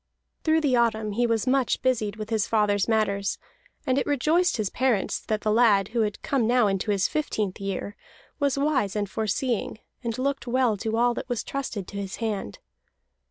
[0.43, 3.37] Through the autumn he was much busied with his father's matters;
[3.85, 7.59] and it rejoiced his parents that the lad, who had come now into his fifteenth
[7.59, 7.95] year,
[8.39, 12.57] was wise and foreseeing, and looked well to all that was trusted to his hand.